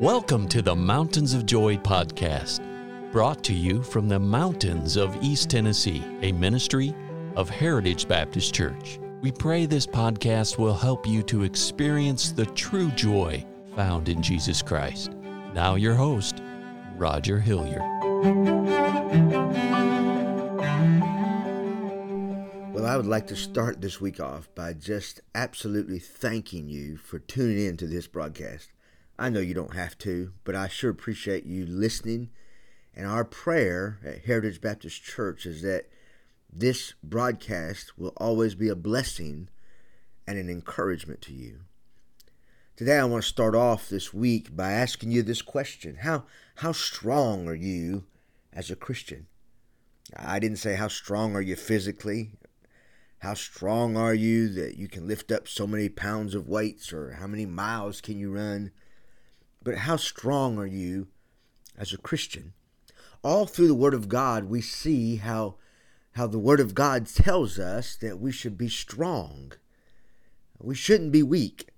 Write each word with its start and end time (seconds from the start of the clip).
Welcome 0.00 0.48
to 0.48 0.62
the 0.62 0.74
Mountains 0.74 1.32
of 1.32 1.46
Joy 1.46 1.76
podcast, 1.76 2.60
brought 3.12 3.44
to 3.44 3.54
you 3.54 3.84
from 3.84 4.08
the 4.08 4.18
mountains 4.18 4.96
of 4.96 5.16
East 5.22 5.50
Tennessee, 5.50 6.02
a 6.22 6.32
ministry 6.32 6.92
of 7.36 7.48
Heritage 7.48 8.08
Baptist 8.08 8.52
Church. 8.52 8.98
We 9.20 9.30
pray 9.30 9.66
this 9.66 9.86
podcast 9.86 10.58
will 10.58 10.74
help 10.74 11.06
you 11.06 11.22
to 11.22 11.44
experience 11.44 12.32
the 12.32 12.46
true 12.46 12.90
joy 12.90 13.46
found 13.76 14.08
in 14.08 14.22
Jesus 14.22 14.60
Christ. 14.60 15.12
Now, 15.54 15.76
your 15.76 15.94
host, 15.94 16.42
Roger 16.96 17.38
Hilliard. 17.38 17.82
Well, 22.82 22.90
I 22.90 22.96
would 22.96 23.06
like 23.06 23.28
to 23.28 23.36
start 23.36 23.80
this 23.80 24.00
week 24.00 24.18
off 24.18 24.52
by 24.56 24.72
just 24.72 25.20
absolutely 25.36 26.00
thanking 26.00 26.68
you 26.68 26.96
for 26.96 27.20
tuning 27.20 27.64
in 27.64 27.76
to 27.76 27.86
this 27.86 28.08
broadcast. 28.08 28.72
I 29.16 29.28
know 29.28 29.38
you 29.38 29.54
don't 29.54 29.76
have 29.76 29.96
to, 29.98 30.32
but 30.42 30.56
I 30.56 30.66
sure 30.66 30.90
appreciate 30.90 31.46
you 31.46 31.64
listening. 31.64 32.30
And 32.92 33.06
our 33.06 33.24
prayer 33.24 34.00
at 34.04 34.24
Heritage 34.24 34.60
Baptist 34.60 35.00
Church 35.00 35.46
is 35.46 35.62
that 35.62 35.90
this 36.52 36.94
broadcast 37.04 37.96
will 37.96 38.14
always 38.16 38.56
be 38.56 38.68
a 38.68 38.74
blessing 38.74 39.48
and 40.26 40.36
an 40.36 40.50
encouragement 40.50 41.22
to 41.22 41.32
you. 41.32 41.60
Today 42.74 42.98
I 42.98 43.04
want 43.04 43.22
to 43.22 43.28
start 43.28 43.54
off 43.54 43.88
this 43.88 44.12
week 44.12 44.56
by 44.56 44.72
asking 44.72 45.12
you 45.12 45.22
this 45.22 45.40
question. 45.40 45.98
How 46.00 46.24
how 46.56 46.72
strong 46.72 47.46
are 47.46 47.54
you 47.54 48.06
as 48.52 48.72
a 48.72 48.76
Christian? 48.76 49.28
I 50.16 50.40
didn't 50.40 50.58
say 50.58 50.74
how 50.74 50.88
strong 50.88 51.36
are 51.36 51.40
you 51.40 51.54
physically. 51.54 52.32
How 53.22 53.34
strong 53.34 53.96
are 53.96 54.12
you 54.12 54.48
that 54.48 54.76
you 54.76 54.88
can 54.88 55.06
lift 55.06 55.30
up 55.30 55.46
so 55.46 55.64
many 55.64 55.88
pounds 55.88 56.34
of 56.34 56.48
weights 56.48 56.92
or 56.92 57.12
how 57.12 57.28
many 57.28 57.46
miles 57.46 58.00
can 58.00 58.18
you 58.18 58.32
run? 58.32 58.72
But 59.62 59.76
how 59.76 59.94
strong 59.94 60.58
are 60.58 60.66
you 60.66 61.06
as 61.78 61.92
a 61.92 61.98
Christian? 61.98 62.52
All 63.22 63.46
through 63.46 63.68
the 63.68 63.76
Word 63.76 63.94
of 63.94 64.08
God, 64.08 64.46
we 64.46 64.60
see 64.60 65.16
how, 65.18 65.54
how 66.16 66.26
the 66.26 66.40
Word 66.40 66.58
of 66.58 66.74
God 66.74 67.06
tells 67.06 67.60
us 67.60 67.94
that 67.94 68.18
we 68.18 68.32
should 68.32 68.58
be 68.58 68.68
strong. 68.68 69.52
We 70.58 70.74
shouldn't 70.74 71.12
be 71.12 71.22
weak. 71.22 71.68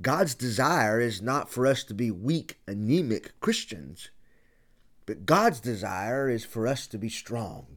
God's 0.00 0.34
desire 0.34 0.98
is 0.98 1.20
not 1.20 1.50
for 1.50 1.66
us 1.66 1.84
to 1.84 1.92
be 1.92 2.10
weak, 2.10 2.60
anemic 2.66 3.38
Christians, 3.40 4.08
but 5.04 5.26
God's 5.26 5.60
desire 5.60 6.30
is 6.30 6.46
for 6.46 6.66
us 6.66 6.86
to 6.86 6.96
be 6.96 7.10
strong 7.10 7.76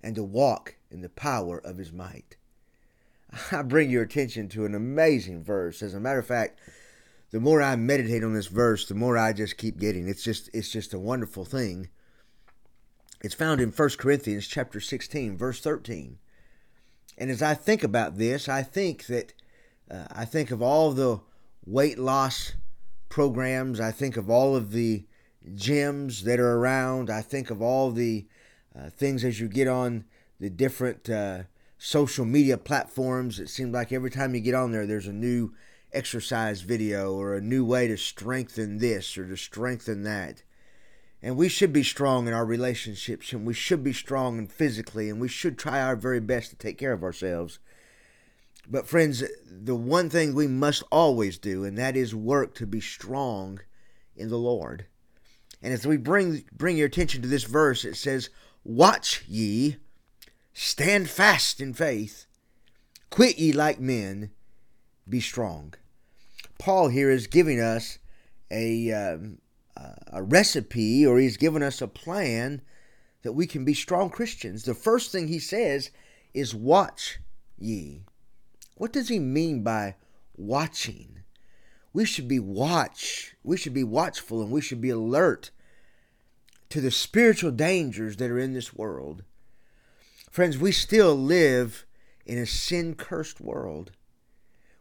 and 0.00 0.14
to 0.14 0.22
walk 0.22 0.76
in 0.96 1.02
the 1.02 1.08
power 1.10 1.58
of 1.58 1.76
His 1.76 1.92
might. 1.92 2.36
I 3.52 3.62
bring 3.62 3.90
your 3.90 4.02
attention 4.02 4.48
to 4.48 4.64
an 4.64 4.74
amazing 4.74 5.44
verse. 5.44 5.82
As 5.82 5.94
a 5.94 6.00
matter 6.00 6.18
of 6.18 6.26
fact, 6.26 6.58
the 7.30 7.38
more 7.38 7.60
I 7.60 7.76
meditate 7.76 8.24
on 8.24 8.32
this 8.32 8.46
verse, 8.46 8.88
the 8.88 8.94
more 8.94 9.18
I 9.18 9.34
just 9.34 9.58
keep 9.58 9.78
getting. 9.78 10.08
It's 10.08 10.24
just 10.24 10.48
it's 10.54 10.70
just 10.70 10.94
a 10.94 10.98
wonderful 10.98 11.44
thing. 11.44 11.90
It's 13.22 13.34
found 13.34 13.60
in 13.60 13.70
1 13.70 13.88
Corinthians 13.98 14.46
chapter 14.46 14.80
16, 14.80 15.36
verse 15.36 15.60
13. 15.60 16.18
And 17.18 17.30
as 17.30 17.42
I 17.42 17.54
think 17.54 17.82
about 17.82 18.16
this, 18.16 18.48
I 18.48 18.62
think 18.62 19.06
that 19.06 19.34
uh, 19.90 20.06
I 20.10 20.24
think 20.24 20.50
of 20.50 20.62
all 20.62 20.92
the 20.92 21.20
weight 21.66 21.98
loss 21.98 22.52
programs. 23.08 23.80
I 23.80 23.90
think 23.90 24.16
of 24.16 24.30
all 24.30 24.56
of 24.56 24.72
the 24.72 25.04
gyms 25.46 26.22
that 26.22 26.40
are 26.40 26.54
around. 26.56 27.10
I 27.10 27.20
think 27.20 27.50
of 27.50 27.60
all 27.60 27.90
the 27.90 28.26
uh, 28.74 28.90
things 28.90 29.24
as 29.24 29.40
you 29.40 29.48
get 29.48 29.68
on 29.68 30.04
the 30.40 30.50
different 30.50 31.08
uh, 31.08 31.44
social 31.78 32.24
media 32.24 32.58
platforms. 32.58 33.38
It 33.40 33.48
seems 33.48 33.72
like 33.72 33.92
every 33.92 34.10
time 34.10 34.34
you 34.34 34.40
get 34.40 34.54
on 34.54 34.72
there, 34.72 34.86
there's 34.86 35.06
a 35.06 35.12
new 35.12 35.54
exercise 35.92 36.60
video 36.60 37.14
or 37.14 37.34
a 37.34 37.40
new 37.40 37.64
way 37.64 37.88
to 37.88 37.96
strengthen 37.96 38.78
this 38.78 39.16
or 39.16 39.26
to 39.26 39.36
strengthen 39.36 40.02
that. 40.02 40.42
And 41.22 41.36
we 41.36 41.48
should 41.48 41.72
be 41.72 41.82
strong 41.82 42.28
in 42.28 42.34
our 42.34 42.44
relationships 42.44 43.32
and 43.32 43.46
we 43.46 43.54
should 43.54 43.82
be 43.82 43.92
strong 43.92 44.38
and 44.38 44.52
physically 44.52 45.08
and 45.08 45.20
we 45.20 45.28
should 45.28 45.58
try 45.58 45.80
our 45.80 45.96
very 45.96 46.20
best 46.20 46.50
to 46.50 46.56
take 46.56 46.78
care 46.78 46.92
of 46.92 47.02
ourselves. 47.02 47.58
But 48.68 48.86
friends, 48.86 49.24
the 49.48 49.74
one 49.74 50.10
thing 50.10 50.34
we 50.34 50.46
must 50.46 50.82
always 50.92 51.38
do 51.38 51.64
and 51.64 51.78
that 51.78 51.96
is 51.96 52.14
work 52.14 52.54
to 52.56 52.66
be 52.66 52.80
strong 52.80 53.60
in 54.14 54.28
the 54.28 54.38
Lord. 54.38 54.86
And 55.62 55.72
as 55.72 55.86
we 55.86 55.96
bring 55.96 56.44
bring 56.52 56.76
your 56.76 56.86
attention 56.86 57.22
to 57.22 57.28
this 57.28 57.44
verse, 57.44 57.84
it 57.84 57.96
says, 57.96 58.28
"Watch 58.62 59.24
ye, 59.26 59.78
stand 60.58 61.10
fast 61.10 61.60
in 61.60 61.74
faith, 61.74 62.26
quit 63.10 63.38
ye 63.38 63.52
like 63.52 63.78
men, 63.78 64.30
be 65.08 65.20
strong." 65.20 65.74
Paul 66.58 66.88
here 66.88 67.10
is 67.10 67.26
giving 67.26 67.60
us 67.60 67.98
a, 68.50 68.90
um, 68.92 69.38
a 69.76 70.22
recipe 70.22 71.06
or 71.06 71.18
he's 71.18 71.36
given 71.36 71.62
us 71.62 71.82
a 71.82 71.88
plan 71.88 72.62
that 73.22 73.32
we 73.32 73.46
can 73.46 73.64
be 73.64 73.74
strong 73.74 74.10
Christians. 74.10 74.62
The 74.62 74.74
first 74.74 75.12
thing 75.12 75.28
he 75.28 75.38
says 75.38 75.90
is, 76.32 76.54
Watch 76.54 77.18
ye. 77.58 78.04
What 78.76 78.92
does 78.92 79.08
he 79.08 79.18
mean 79.18 79.62
by 79.62 79.96
watching? 80.36 81.20
We 81.92 82.04
should 82.04 82.28
be 82.28 82.38
watch. 82.38 83.34
We 83.42 83.56
should 83.56 83.74
be 83.74 83.84
watchful 83.84 84.42
and 84.42 84.50
we 84.50 84.60
should 84.60 84.80
be 84.80 84.90
alert 84.90 85.50
to 86.68 86.80
the 86.80 86.90
spiritual 86.90 87.52
dangers 87.52 88.16
that 88.16 88.30
are 88.30 88.38
in 88.38 88.52
this 88.52 88.74
world. 88.74 89.22
Friends, 90.36 90.58
we 90.58 90.70
still 90.70 91.14
live 91.14 91.86
in 92.26 92.36
a 92.36 92.44
sin 92.44 92.94
cursed 92.94 93.40
world 93.40 93.92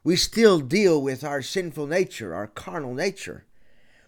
we 0.05 0.15
still 0.15 0.59
deal 0.59 1.01
with 1.01 1.23
our 1.23 1.41
sinful 1.41 1.87
nature, 1.87 2.35
our 2.35 2.45
carnal 2.45 2.93
nature. 2.93 3.45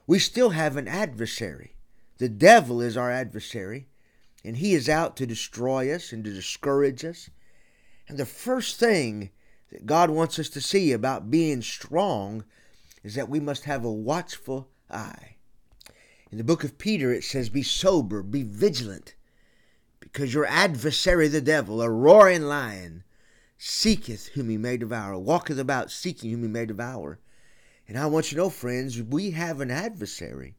We 0.05 0.19
still 0.19 0.51
have 0.51 0.77
an 0.77 0.87
adversary. 0.87 1.73
The 2.19 2.29
devil 2.29 2.81
is 2.81 2.95
our 2.95 3.09
adversary, 3.09 3.87
and 4.45 4.57
he 4.57 4.75
is 4.75 4.87
out 4.87 5.17
to 5.17 5.25
destroy 5.25 5.91
us 5.91 6.11
and 6.11 6.23
to 6.23 6.31
discourage 6.31 7.03
us. 7.03 7.31
And 8.07 8.19
the 8.19 8.27
first 8.27 8.79
thing 8.79 9.31
that 9.71 9.87
God 9.87 10.11
wants 10.11 10.37
us 10.37 10.49
to 10.49 10.61
see 10.61 10.91
about 10.91 11.31
being 11.31 11.63
strong 11.63 12.43
is 13.03 13.15
that 13.15 13.29
we 13.29 13.39
must 13.39 13.63
have 13.63 13.83
a 13.83 13.91
watchful 13.91 14.69
eye. 14.91 15.37
In 16.31 16.37
the 16.37 16.43
book 16.43 16.63
of 16.63 16.77
Peter, 16.77 17.11
it 17.11 17.23
says, 17.23 17.49
Be 17.49 17.63
sober, 17.63 18.21
be 18.21 18.43
vigilant, 18.43 19.15
because 20.17 20.33
your 20.33 20.47
adversary, 20.47 21.27
the 21.27 21.39
devil, 21.39 21.79
a 21.79 21.87
roaring 21.87 22.41
lion, 22.41 23.03
seeketh 23.59 24.29
whom 24.29 24.49
he 24.49 24.57
may 24.57 24.75
devour, 24.75 25.15
walketh 25.15 25.59
about 25.59 25.91
seeking 25.91 26.31
whom 26.31 26.41
he 26.41 26.47
may 26.47 26.65
devour. 26.65 27.19
And 27.87 27.99
I 27.99 28.07
want 28.07 28.31
you 28.31 28.37
to 28.37 28.43
know, 28.45 28.49
friends, 28.49 28.99
we 28.99 29.29
have 29.31 29.61
an 29.61 29.69
adversary. 29.69 30.55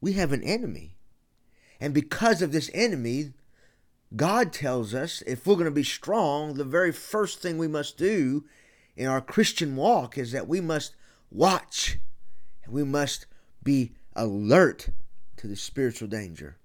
We 0.00 0.12
have 0.12 0.30
an 0.30 0.44
enemy. 0.44 0.94
And 1.80 1.92
because 1.92 2.40
of 2.40 2.52
this 2.52 2.70
enemy, 2.72 3.32
God 4.14 4.52
tells 4.52 4.94
us 4.94 5.22
if 5.26 5.44
we're 5.44 5.54
going 5.54 5.64
to 5.64 5.72
be 5.72 5.82
strong, 5.82 6.54
the 6.54 6.62
very 6.62 6.92
first 6.92 7.40
thing 7.40 7.58
we 7.58 7.66
must 7.66 7.98
do 7.98 8.44
in 8.94 9.08
our 9.08 9.20
Christian 9.20 9.74
walk 9.74 10.16
is 10.16 10.30
that 10.30 10.46
we 10.46 10.60
must 10.60 10.94
watch 11.32 11.98
and 12.62 12.72
we 12.72 12.84
must 12.84 13.26
be 13.60 13.96
alert 14.14 14.90
to 15.38 15.48
the 15.48 15.56
spiritual 15.56 16.06
danger. 16.06 16.58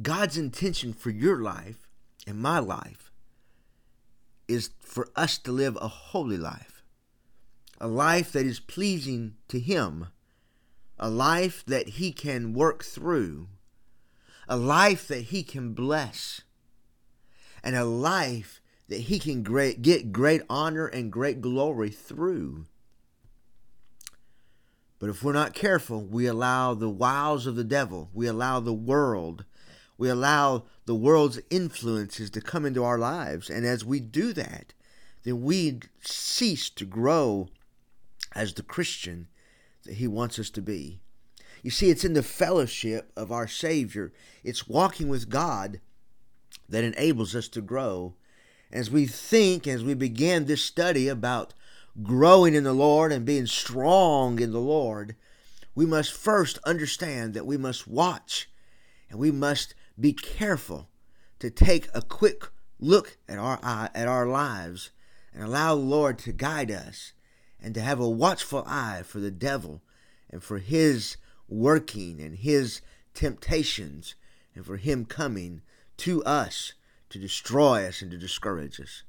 God's 0.00 0.36
intention 0.36 0.92
for 0.92 1.10
your 1.10 1.40
life 1.40 1.88
and 2.26 2.38
my 2.38 2.58
life 2.58 3.10
is 4.48 4.70
for 4.80 5.08
us 5.16 5.38
to 5.38 5.52
live 5.52 5.76
a 5.80 5.88
holy 5.88 6.36
life, 6.36 6.84
a 7.80 7.88
life 7.88 8.32
that 8.32 8.46
is 8.46 8.60
pleasing 8.60 9.34
to 9.48 9.58
Him, 9.58 10.08
a 10.98 11.08
life 11.08 11.64
that 11.66 11.90
He 11.90 12.12
can 12.12 12.52
work 12.52 12.84
through, 12.84 13.48
a 14.48 14.56
life 14.56 15.08
that 15.08 15.24
He 15.24 15.42
can 15.42 15.72
bless, 15.72 16.42
and 17.62 17.74
a 17.74 17.84
life 17.84 18.60
that 18.88 19.00
He 19.00 19.18
can 19.18 19.42
great, 19.42 19.82
get 19.82 20.12
great 20.12 20.42
honor 20.48 20.86
and 20.86 21.10
great 21.10 21.40
glory 21.40 21.90
through. 21.90 22.66
But 24.98 25.10
if 25.10 25.22
we're 25.22 25.32
not 25.32 25.54
careful, 25.54 26.02
we 26.02 26.26
allow 26.26 26.74
the 26.74 26.88
wiles 26.88 27.46
of 27.46 27.56
the 27.56 27.64
devil, 27.64 28.10
we 28.14 28.26
allow 28.26 28.60
the 28.60 28.72
world, 28.72 29.44
we 29.98 30.08
allow 30.08 30.64
the 30.84 30.94
world's 30.94 31.40
influences 31.50 32.30
to 32.30 32.40
come 32.40 32.66
into 32.66 32.84
our 32.84 32.98
lives. 32.98 33.48
And 33.48 33.64
as 33.66 33.84
we 33.84 34.00
do 34.00 34.32
that, 34.34 34.72
then 35.24 35.42
we 35.42 35.80
cease 36.02 36.70
to 36.70 36.84
grow 36.84 37.48
as 38.34 38.54
the 38.54 38.62
Christian 38.62 39.28
that 39.84 39.94
He 39.94 40.06
wants 40.06 40.38
us 40.38 40.50
to 40.50 40.62
be. 40.62 41.00
You 41.62 41.70
see, 41.70 41.90
it's 41.90 42.04
in 42.04 42.12
the 42.12 42.22
fellowship 42.22 43.10
of 43.16 43.32
our 43.32 43.48
Savior, 43.48 44.12
it's 44.44 44.68
walking 44.68 45.08
with 45.08 45.28
God 45.30 45.80
that 46.68 46.84
enables 46.84 47.34
us 47.34 47.48
to 47.48 47.60
grow. 47.60 48.14
As 48.70 48.90
we 48.90 49.06
think, 49.06 49.66
as 49.66 49.82
we 49.82 49.94
begin 49.94 50.44
this 50.44 50.62
study 50.62 51.08
about 51.08 51.54
growing 52.02 52.54
in 52.54 52.64
the 52.64 52.72
Lord 52.72 53.12
and 53.12 53.24
being 53.24 53.46
strong 53.46 54.40
in 54.40 54.52
the 54.52 54.60
Lord, 54.60 55.16
we 55.74 55.86
must 55.86 56.12
first 56.12 56.58
understand 56.64 57.34
that 57.34 57.46
we 57.46 57.56
must 57.56 57.86
watch 57.86 58.48
and 59.10 59.18
we 59.18 59.30
must 59.30 59.74
be 59.98 60.12
careful 60.12 60.88
to 61.38 61.50
take 61.50 61.88
a 61.94 62.02
quick 62.02 62.44
look 62.78 63.16
at 63.28 63.38
our 63.38 63.58
at 63.62 64.08
our 64.08 64.26
lives 64.26 64.90
and 65.32 65.42
allow 65.42 65.74
the 65.74 65.80
Lord 65.80 66.18
to 66.20 66.32
guide 66.32 66.70
us 66.70 67.12
and 67.60 67.74
to 67.74 67.80
have 67.80 68.00
a 68.00 68.08
watchful 68.08 68.64
eye 68.66 69.02
for 69.04 69.20
the 69.20 69.30
devil 69.30 69.82
and 70.30 70.42
for 70.42 70.58
his 70.58 71.16
working 71.48 72.20
and 72.20 72.36
his 72.36 72.80
temptations 73.14 74.14
and 74.54 74.64
for 74.64 74.76
him 74.76 75.04
coming 75.04 75.62
to 75.98 76.22
us 76.24 76.74
to 77.10 77.18
destroy 77.18 77.86
us 77.86 78.02
and 78.02 78.10
to 78.10 78.18
discourage 78.18 78.80
us. 78.80 79.02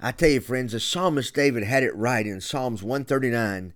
I 0.00 0.12
tell 0.12 0.28
you, 0.28 0.40
friends, 0.40 0.72
the 0.72 0.80
psalmist 0.80 1.34
David 1.34 1.64
had 1.64 1.82
it 1.82 1.94
right 1.96 2.24
in 2.24 2.40
Psalms 2.40 2.82
139, 2.82 3.74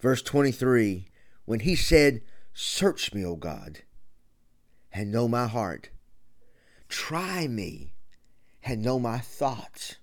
verse 0.00 0.22
23, 0.22 1.08
when 1.44 1.60
he 1.60 1.76
said, 1.76 2.22
Search 2.54 3.12
me, 3.12 3.24
O 3.24 3.36
God, 3.36 3.82
and 4.98 5.12
know 5.12 5.28
my 5.28 5.46
heart. 5.46 5.90
Try 6.88 7.46
me 7.46 7.92
and 8.64 8.82
know 8.82 8.98
my 8.98 9.18
thoughts, 9.18 9.94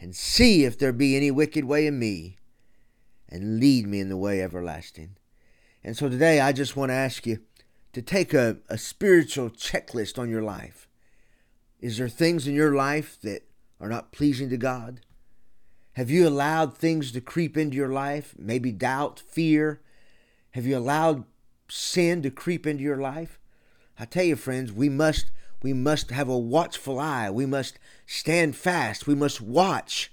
and 0.00 0.16
see 0.16 0.64
if 0.64 0.78
there 0.78 0.90
be 0.90 1.14
any 1.14 1.30
wicked 1.30 1.66
way 1.66 1.86
in 1.86 1.98
me, 1.98 2.38
and 3.28 3.60
lead 3.60 3.86
me 3.86 4.00
in 4.00 4.08
the 4.08 4.16
way 4.16 4.40
everlasting. 4.40 5.16
And 5.84 5.98
so 5.98 6.08
today 6.08 6.40
I 6.40 6.52
just 6.52 6.76
want 6.76 6.88
to 6.88 6.94
ask 6.94 7.26
you 7.26 7.40
to 7.92 8.00
take 8.00 8.32
a, 8.32 8.56
a 8.70 8.78
spiritual 8.78 9.50
checklist 9.50 10.18
on 10.18 10.30
your 10.30 10.42
life. 10.42 10.88
Is 11.78 11.98
there 11.98 12.08
things 12.08 12.48
in 12.48 12.54
your 12.54 12.74
life 12.74 13.20
that 13.20 13.46
are 13.80 13.90
not 13.90 14.12
pleasing 14.12 14.48
to 14.48 14.56
God? 14.56 15.02
Have 15.92 16.08
you 16.08 16.26
allowed 16.26 16.74
things 16.74 17.12
to 17.12 17.20
creep 17.20 17.58
into 17.58 17.76
your 17.76 17.92
life? 17.92 18.34
Maybe 18.38 18.72
doubt, 18.72 19.20
fear? 19.20 19.82
Have 20.52 20.64
you 20.64 20.78
allowed 20.78 21.24
sin 21.68 22.22
to 22.22 22.30
creep 22.30 22.66
into 22.66 22.82
your 22.82 22.96
life? 22.96 23.38
I 24.02 24.04
tell 24.04 24.24
you, 24.24 24.34
friends, 24.34 24.72
we 24.72 24.88
must 24.88 25.30
we 25.62 25.72
must 25.72 26.10
have 26.10 26.28
a 26.28 26.36
watchful 26.36 26.98
eye. 26.98 27.30
We 27.30 27.46
must 27.46 27.78
stand 28.04 28.56
fast. 28.56 29.06
We 29.06 29.14
must 29.14 29.40
watch 29.40 30.12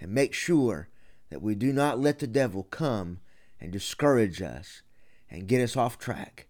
and 0.00 0.10
make 0.10 0.34
sure 0.34 0.88
that 1.30 1.40
we 1.40 1.54
do 1.54 1.72
not 1.72 2.00
let 2.00 2.18
the 2.18 2.26
devil 2.26 2.64
come 2.64 3.20
and 3.60 3.70
discourage 3.70 4.42
us 4.42 4.82
and 5.30 5.46
get 5.46 5.60
us 5.60 5.76
off 5.76 5.96
track. 5.96 6.48